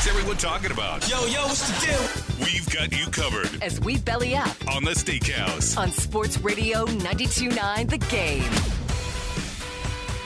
[0.00, 1.06] What's everyone talking about?
[1.10, 2.46] Yo, yo, what's the deal?
[2.46, 5.76] We've got you covered As we belly up on the Steakhouse.
[5.76, 8.42] on Sports Radio 92.9 The Game.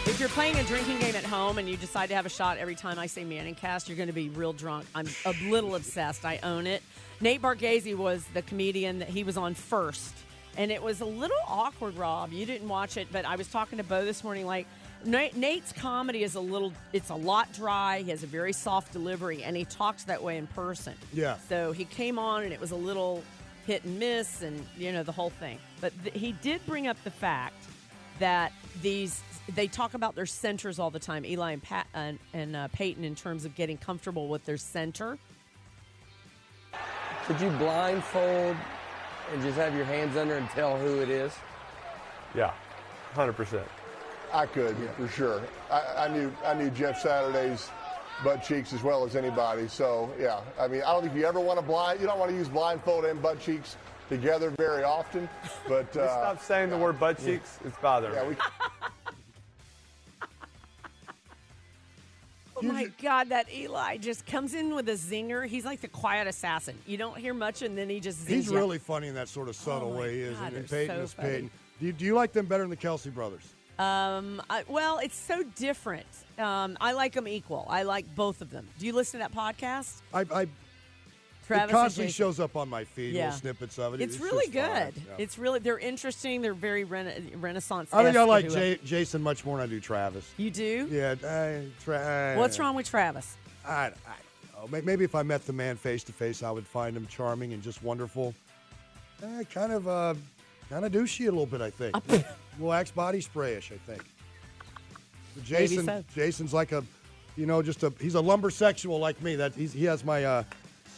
[0.07, 2.57] If you're playing a drinking game at home and you decide to have a shot
[2.59, 4.87] every time I say Manning cast, you're going to be real drunk.
[4.95, 6.25] I'm a little obsessed.
[6.25, 6.81] I own it.
[7.21, 10.15] Nate Bargatze was the comedian that he was on first.
[10.57, 12.33] And it was a little awkward, Rob.
[12.33, 14.47] You didn't watch it, but I was talking to Bo this morning.
[14.47, 14.69] Like, Nate,
[15.05, 18.03] Nate's comedy is a little, it's a lot dry.
[18.03, 20.95] He has a very soft delivery, and he talks that way in person.
[21.13, 21.37] Yeah.
[21.49, 23.23] So he came on, and it was a little
[23.67, 25.59] hit and miss, and, you know, the whole thing.
[25.81, 27.65] But th- he did bring up the fact
[28.19, 29.23] that these
[29.55, 33.05] they talk about their centers all the time, Eli and Pat and, and uh, Peyton,
[33.05, 35.19] in terms of getting comfortable with their center.
[37.27, 38.57] Could you blindfold
[39.33, 41.33] and just have your hands under and tell who it is?
[42.35, 42.53] Yeah,
[43.15, 43.63] 100%.
[44.35, 45.41] I could for sure.
[45.71, 47.71] I, I knew I knew Jeff Saturday's
[48.25, 49.69] butt cheeks as well as anybody.
[49.69, 52.01] So yeah, I mean I don't think you ever want to blind.
[52.01, 53.77] You don't want to use blindfold and butt cheeks
[54.09, 55.29] together very often.
[55.69, 57.61] But uh, stop saying the word butt cheeks.
[57.65, 58.37] It's bothering yeah, we,
[62.57, 65.47] Oh my God, that Eli just comes in with a zinger.
[65.47, 66.77] He's like the quiet assassin.
[66.87, 68.57] You don't hear much, and then he just zings He's you.
[68.57, 70.15] really funny in that sort of subtle Oh my way.
[70.15, 71.29] He is, God, and, and Peyton so is funny.
[71.29, 71.51] Peyton.
[71.81, 73.43] Do you, do you like them better than the Kelce brothers?
[73.79, 76.07] Um, I, well, it's so different.
[76.39, 77.67] Um, I like them equal.
[77.69, 78.69] I like both of them.
[78.79, 80.01] Do you listen to that podcast?
[80.13, 80.47] I, I
[81.47, 83.27] Travis it constantly shows up on my feed, Yeah.
[83.27, 84.01] little snippets of it.
[84.01, 84.55] It's, really good.
[84.97, 85.15] Yeah.
[85.19, 86.41] It's really they're interesting.
[86.41, 87.93] They're very rena- Renaissance.
[87.93, 88.49] I think I like.
[88.51, 90.31] Jay, Jason much more than I do Travis.
[90.39, 90.89] You do?
[90.91, 93.37] Yeah, I, tra- What's wrong with Travis?
[93.67, 93.91] I, I
[94.57, 94.81] don't know.
[94.83, 97.63] Maybe if I met the man face to face, I would find him charming and
[97.63, 98.35] just wonderful.
[99.23, 100.15] Eh, kind of, uh,
[100.71, 101.61] kind of douchey a little bit.
[101.61, 101.95] I think.
[102.73, 103.73] Axe body sprayish.
[103.73, 104.03] I think.
[105.35, 106.05] But Jason, so.
[106.15, 106.85] Jason's like a,
[107.37, 107.93] you know, just a.
[108.01, 109.37] He's a lumbersexual like me.
[109.37, 110.45] That he's, he has my uh,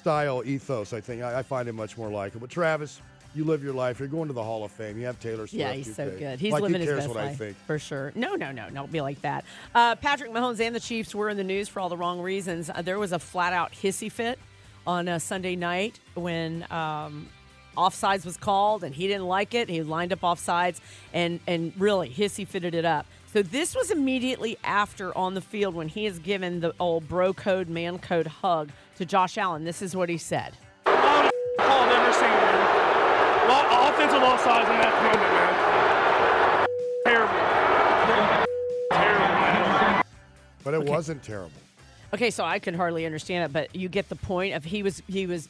[0.01, 0.93] style ethos.
[0.93, 2.41] I think I, I find him much more likable.
[2.41, 3.01] But Travis,
[3.35, 3.99] you live your life.
[3.99, 4.99] You're going to the Hall of Fame.
[4.99, 5.55] You have Taylor Swift.
[5.55, 6.19] Yeah, he's so pay.
[6.19, 6.41] good.
[6.41, 7.57] He's like, living who his cares best what life I think.
[7.67, 8.13] for sure.
[8.15, 9.45] No, no, no, don't be like that.
[9.75, 12.71] Uh, Patrick Mahomes and the Chiefs were in the news for all the wrong reasons.
[12.71, 14.39] Uh, there was a flat out hissy fit
[14.87, 17.29] on a Sunday night when um,
[17.77, 19.69] offsides was called, and he didn't like it.
[19.69, 20.81] He lined up offsides
[21.13, 23.07] and and really hissy fitted it up.
[23.33, 27.35] So this was immediately after on the field when he is given the old bro
[27.35, 29.65] code man code hug to Josh Allen.
[29.65, 30.55] This is what he said.
[30.85, 33.49] call I've ever seen, man.
[33.49, 36.67] Lot, offensive offsides in that moment, man.
[37.05, 37.35] Terrible.
[38.91, 40.03] Terrible, man.
[40.65, 41.61] But it wasn't terrible.
[42.15, 45.03] Okay, so I could hardly understand it, but you get the point of he was
[45.07, 45.49] he was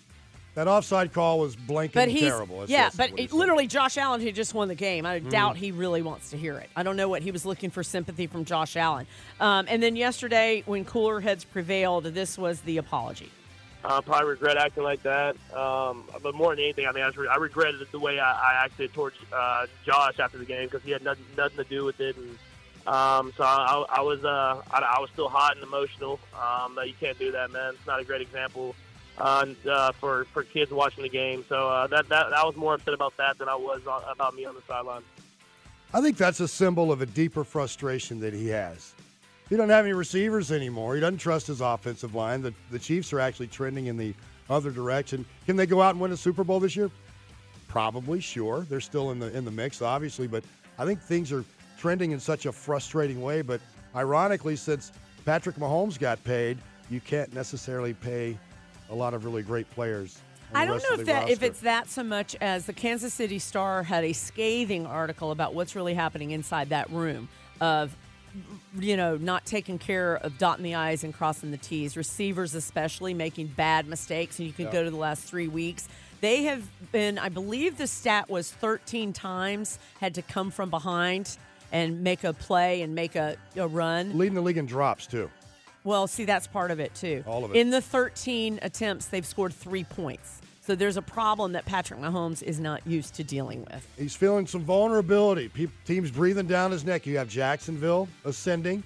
[0.56, 2.61] That offside call was blanking But he's terrible.
[2.61, 5.05] That's- yeah, that's but it, literally Josh Allen who just won the game.
[5.05, 5.28] I Mm.
[5.31, 6.71] doubt he really wants to hear it.
[6.75, 9.06] I don't know what he was looking for sympathy from Josh Allen.
[9.39, 13.31] Um, and then yesterday, when cooler heads prevailed, this was the apology.
[13.84, 15.37] I probably regret acting like that.
[15.55, 18.33] Um, but more than anything, I mean, I, was re- I regretted the way I,
[18.33, 21.84] I acted towards uh, Josh after the game because he had nothing, nothing to do
[21.84, 22.17] with it.
[22.17, 22.38] And
[22.87, 26.19] um, so I, I was uh, I, I was still hot and emotional.
[26.34, 27.75] Um, but you can't do that, man.
[27.75, 28.75] It's not a great example
[29.19, 31.44] and, uh, for for kids watching the game.
[31.49, 34.44] So uh, that, that I was more upset about that than I was about me
[34.44, 35.03] on the sideline.
[35.94, 38.94] I think that's a symbol of a deeper frustration that he has.
[39.49, 40.97] He doesn't have any receivers anymore.
[40.97, 42.43] He doesn't trust his offensive line.
[42.43, 44.12] The, the Chiefs are actually trending in the
[44.50, 45.25] other direction.
[45.47, 46.91] Can they go out and win a Super Bowl this year?
[47.69, 48.66] Probably, sure.
[48.69, 50.44] They're still in the in the mix, obviously, but
[50.78, 51.44] I think things are
[51.78, 53.43] trending in such a frustrating way.
[53.43, 53.60] But
[53.94, 54.93] ironically, since
[55.25, 56.59] Patrick Mahomes got paid,
[56.91, 58.38] you can't necessarily pay
[58.91, 60.19] a lot of really great players.
[60.54, 63.38] I don't know if the that if it's that so much as the Kansas City
[63.38, 67.28] Star had a scathing article about what's really happening inside that room
[67.60, 67.96] of
[68.78, 73.14] you know not taking care of dotting the i's and crossing the t's receivers especially
[73.14, 74.72] making bad mistakes and you can Yeah.
[74.72, 75.88] go to the last three weeks
[76.20, 81.38] they have been i believe the stat was 13 times had to come from behind
[81.72, 85.30] and make a play and make a, a run leading the league in drops too.
[85.86, 87.22] Well, see, that's part of it too.
[87.26, 87.56] All of it.
[87.56, 90.40] In the 13 attempts, they've scored three points.
[90.61, 93.87] So there's a problem that Patrick Mahomes is not used to dealing with.
[93.96, 95.49] He's feeling some vulnerability.
[95.49, 97.06] Pe- teams breathing down his neck.
[97.06, 98.82] You have Jacksonville ascending.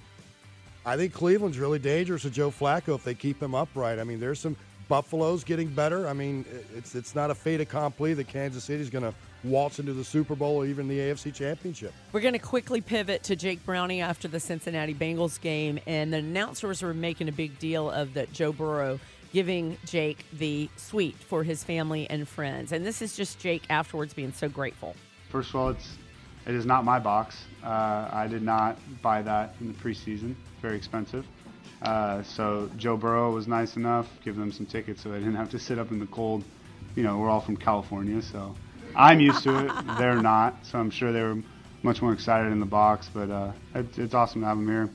[0.85, 3.97] I think Cleveland's really dangerous to Joe Flacco if they keep him upright.
[3.97, 4.55] I mean, there's some
[4.91, 6.05] Buffalo's getting better.
[6.05, 6.43] I mean,
[6.75, 9.13] it's it's not a fait accompli that Kansas City's going to
[9.45, 11.93] waltz into the Super Bowl or even the AFC Championship.
[12.11, 16.17] We're going to quickly pivot to Jake Browning after the Cincinnati Bengals game, and the
[16.17, 18.99] announcers were making a big deal of that Joe Burrow
[19.31, 22.73] giving Jake the suite for his family and friends.
[22.73, 24.97] And this is just Jake afterwards being so grateful.
[25.29, 25.95] First of all, it's
[26.45, 27.45] it is not my box.
[27.63, 30.31] Uh, I did not buy that in the preseason.
[30.31, 31.25] It's very expensive.
[31.81, 35.49] Uh, so Joe Burrow was nice enough, give them some tickets so they didn't have
[35.51, 36.43] to sit up in the cold.
[36.95, 38.55] You know, we're all from California, so
[38.95, 39.71] I'm used to it.
[39.97, 41.37] They're not, so I'm sure they were
[41.83, 43.09] much more excited in the box.
[43.11, 44.89] But uh, it, it's awesome to have him here.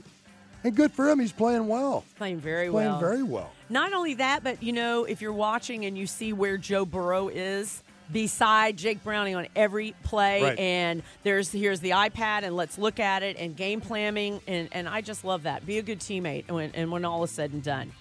[0.65, 1.21] And good for him.
[1.21, 2.05] He's playing well.
[2.17, 2.99] Playing very Playing well.
[2.99, 3.53] Playing very well.
[3.69, 7.29] Not only that, but you know, if you're watching and you see where Joe Burrow
[7.29, 7.83] is
[8.13, 10.59] beside Jake Browning on every play, Right.
[10.59, 14.89] and there's here's the iPad, and let's look at it, and game planning, and, and
[14.89, 15.67] I just love that.
[15.67, 17.93] Be a good teammate, when, and when all is said and done.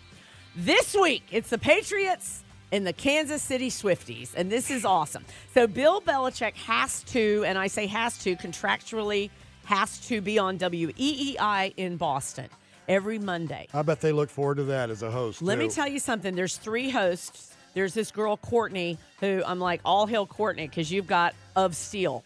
[0.55, 5.25] This week, it's the Patriots and the Kansas City Swifties, and this is awesome.
[5.53, 9.29] So Bill Belichick has to, and I say has to, contractually
[9.65, 12.47] has to be on WEEI in Boston
[12.87, 13.67] every Monday.
[13.73, 15.41] I bet they look forward to that as a host.
[15.41, 16.35] Let me tell you something.
[16.35, 17.54] There's three hosts.
[17.75, 22.23] There's this girl Courtney who I'm like all hail Courtney because you've got of steel.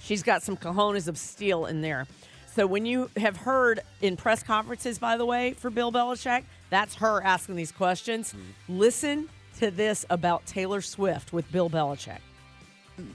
[0.00, 2.06] She's got some cojones of steel in there.
[2.54, 6.94] So when you have heard in press conferences, by the way, for Bill Belichick, that's
[6.96, 8.32] her asking these questions.
[8.32, 8.78] Mm-hmm.
[8.78, 9.28] Listen
[9.58, 12.20] to this about Taylor Swift with Bill Belichick.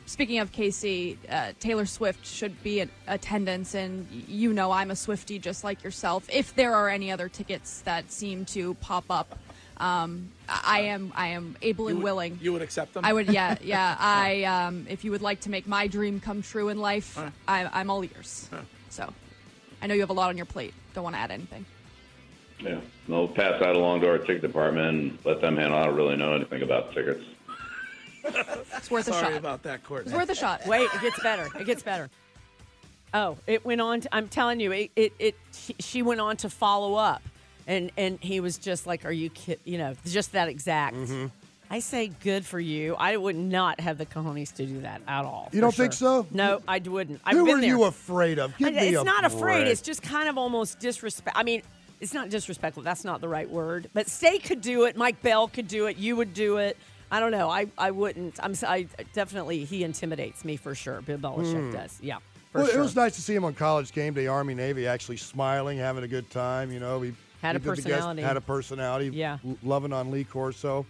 [0.06, 4.95] Speaking of Casey, uh, Taylor Swift should be in attendance, and you know I'm a
[4.95, 6.27] Swifty just like yourself.
[6.31, 9.39] If there are any other tickets that seem to pop up,
[9.81, 12.39] um, I I am I am able and willing.
[12.42, 13.04] You would accept them?
[13.04, 13.98] I would, yeah, yeah.
[14.00, 17.18] I um, if you would like to make my dream come true in life,
[17.48, 18.50] I, I'm all ears.
[18.89, 19.12] So,
[19.81, 20.74] I know you have a lot on your plate.
[20.94, 21.66] Don't want to add anything.
[22.60, 25.80] Yeah, we'll pass that along to our ticket department and let them handle.
[25.80, 27.24] I don't really know anything about tickets.
[28.77, 29.19] It's worth a shot.
[29.19, 29.39] Sorry shot.
[29.39, 30.12] about that, Courtney.
[30.12, 30.68] It's worth a shot.
[30.68, 31.50] Wait, it gets better.
[31.60, 32.07] It gets better.
[33.16, 34.01] Oh, it went on.
[34.01, 37.24] To, I'm telling you, it, it, it she, she went on to follow up,
[37.68, 40.96] and and he was just like, "Are you kid?" You know, just that exact.
[40.96, 41.28] Mm-hmm.
[41.74, 42.96] I say, good for you.
[42.96, 45.48] I would not have the cojones to do that at all.
[45.54, 46.28] You don't think so?
[46.30, 47.22] No, I wouldn't.
[47.24, 47.69] I've Who been are there.
[47.69, 48.58] you afraid of?
[48.58, 49.68] Give I- me it's not afraid.
[49.68, 51.38] It's just kind of almost disrespect.
[51.38, 51.62] I mean,
[52.02, 52.84] it's not disrespectful.
[52.84, 53.90] That's not the right word.
[53.94, 54.98] But State could do it.
[54.98, 55.96] Mike Bell could do it.
[55.96, 56.75] You would do it.
[57.10, 57.50] I don't know.
[57.50, 58.36] I, I wouldn't.
[58.44, 58.54] I'm.
[58.68, 61.02] I definitely he intimidates me for sure.
[61.02, 61.72] Bill Belichick Hmm.
[61.72, 61.98] does.
[62.02, 62.18] Yeah.
[62.52, 62.80] For well, sure.
[62.80, 66.04] it was nice to see him on College Game Day, Army Navy, actually smiling, having
[66.04, 66.69] a good time.
[66.74, 68.21] You know, he Had a the guest- personality.
[68.21, 69.07] had a personality.
[69.13, 69.38] Yeah.
[69.45, 70.85] l- loving on Lee Corso.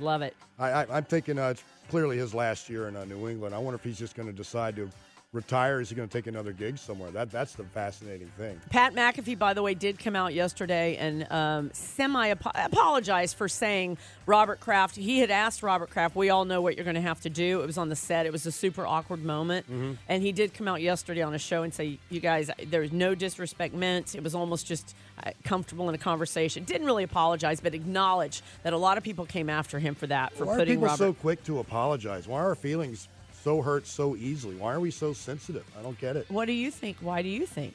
[0.00, 0.34] Love it.
[0.58, 3.54] I, I, I'm thinking uh, it's clearly his last year in uh, New England.
[3.54, 4.90] I wonder if he's just going to decide to
[5.36, 5.80] retire.
[5.80, 7.10] Is he going to take another gig somewhere?
[7.10, 8.60] That that's the fascinating thing.
[8.70, 13.96] Pat McAfee, by the way, did come out yesterday and um, semi apologized for saying
[14.26, 14.94] Robert Kraft.
[14.96, 17.62] He had asked Robert Kraft, "We all know what you're going to have to do."
[17.62, 18.26] It was on the set.
[18.26, 19.92] It was a super awkward moment, Mm-hmm.
[20.08, 22.92] and he did come out yesterday on a show and say, "You guys, there was
[22.92, 24.14] no disrespect meant.
[24.14, 24.94] It was almost just
[25.24, 29.24] uh, comfortable in a conversation." Didn't really apologize, but acknowledged that a lot of people
[29.24, 30.50] came after him for that for putting Robert Kraft.
[30.50, 30.98] Why are putting people Robert.
[30.98, 32.28] so quick to apologize?
[32.28, 33.08] Why are our feelings
[33.42, 34.54] so hurt so easily?
[34.56, 35.64] Why are we so sensitive?
[35.78, 36.30] I don't get it.
[36.30, 36.96] what do you think?
[37.00, 37.74] Why do you think?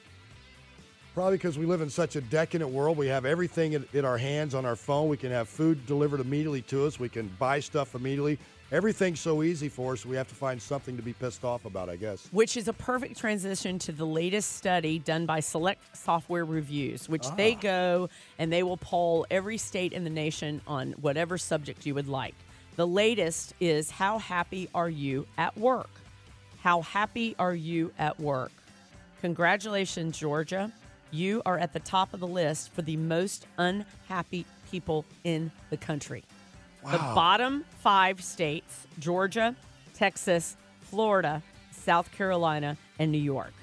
[1.13, 2.95] Probably because we live in such a decadent world.
[2.95, 5.09] We have everything in, in our hands on our phone.
[5.09, 6.99] We can have food delivered immediately to us.
[6.99, 8.37] We can buy stuff immediately.
[8.71, 10.05] Everything's so easy for us.
[10.05, 12.27] We have to find something to be pissed off about, I guess.
[12.31, 17.25] which is a perfect transition to the latest study done by Select Software Reviews, which
[17.35, 17.59] they Ah.
[17.61, 22.07] go and they will poll every state in the nation on whatever subject you would
[22.09, 22.35] like.
[22.77, 25.89] The latest is how happy are you at work?
[26.61, 28.51] How happy are you at work?
[29.19, 30.71] Congratulations, Georgia.
[31.09, 35.77] You are at the top of the list for the most unhappy people in the
[35.77, 36.23] country.
[36.83, 39.55] The bottom five states Georgia,
[39.95, 41.41] Texas, Florida,
[41.71, 43.53] South Carolina, and New York.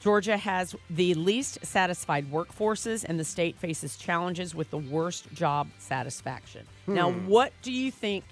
[0.00, 5.68] Georgia has the least satisfied workforces, and the state faces challenges with the worst job
[5.78, 6.64] satisfaction.
[6.86, 7.26] Now, Hmm.
[7.26, 8.24] what do you think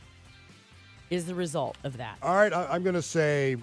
[1.11, 2.19] is the result of that?
[2.23, 3.57] All right, I, I'm going to say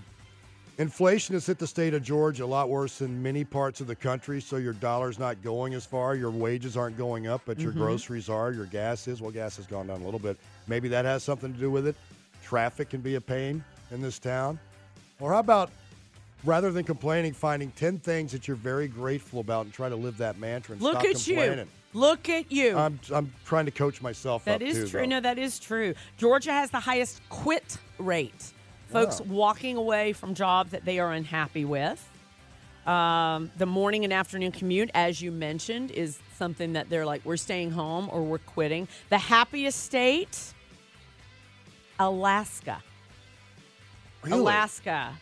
[0.78, 3.96] inflation has hit the state of Georgia a lot worse than many parts of the
[3.96, 4.42] country.
[4.42, 6.16] So your dollar's not going as far.
[6.16, 7.78] Your wages aren't going up, but your Mhm.
[7.78, 8.52] groceries are.
[8.52, 9.22] Your gas is.
[9.22, 10.38] Well, gas has gone down a little bit.
[10.68, 11.96] Maybe that has something to do with it.
[12.44, 14.60] Traffic can be a pain in this town.
[15.20, 15.70] Or how about
[16.44, 20.18] rather than complaining, finding 10 things that you're very grateful about and try to live
[20.18, 21.60] that mantra and Look stop at complaining.
[21.60, 22.00] you.
[22.00, 22.76] Look at you.
[22.78, 25.00] I'm, I'm trying to coach myself That is too, true.
[25.02, 25.06] though.
[25.08, 25.94] No, that is true.
[26.18, 28.52] Georgia has the highest quit rate.
[28.90, 29.28] Folks Wow.
[29.30, 32.04] walking away from jobs that they are unhappy with.
[32.88, 37.38] Um, the morning and afternoon commute, as you mentioned, is something that they're like, we're
[37.38, 38.88] staying home or we're quitting.
[39.10, 40.54] The happiest state,
[42.00, 42.82] Alaska.
[44.24, 44.40] Really?
[44.40, 45.14] Alaska.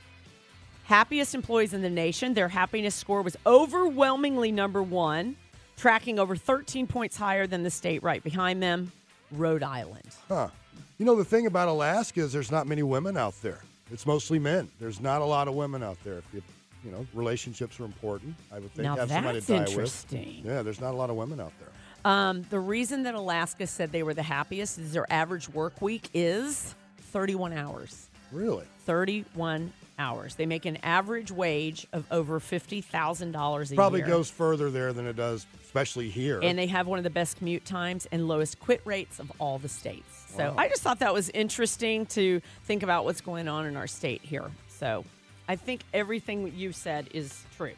[0.91, 2.33] Happiest employees in the nation.
[2.33, 5.37] Their happiness score was overwhelmingly number one,
[5.77, 8.91] tracking over 13 points higher than the state right behind them,
[9.31, 10.09] Rhode Island.
[10.27, 10.49] Huh.
[10.97, 13.61] You know, the thing about Alaska is there's not many women out there.
[13.89, 14.67] It's mostly men.
[14.81, 16.17] There's not a lot of women out there.
[16.17, 16.41] If you,
[16.83, 18.35] you know, relationships are important.
[18.51, 20.41] I would think Now have somebody to die interesting.
[20.43, 20.51] with.
[20.51, 22.11] Yeah, there's not a lot of women out there.
[22.11, 26.09] Um, the reason that Alaska said they were the happiest is their average work week
[26.13, 28.09] is 31 hours.
[28.33, 28.65] Really?
[28.85, 30.35] 31 hours.
[30.35, 33.75] They make an average wage of over $50,000 a year.
[33.75, 34.07] Probably year.
[34.07, 36.39] goes further there than it does, especially here.
[36.41, 39.59] and they have one of the best commute times and lowest quit rates of all
[39.59, 40.25] the states.
[40.35, 40.55] So Wow.
[40.57, 44.21] I just thought that was interesting to think about what's going on in our state
[44.23, 44.49] here.
[44.67, 45.05] So
[45.47, 47.73] I think everything you said is true.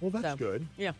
[0.00, 0.66] well, that's So, good.
[0.76, 0.92] Yeah.